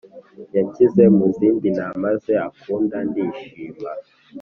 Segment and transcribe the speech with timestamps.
[0.55, 3.91] yanshyize mu zindi ntama ze akunda ndishima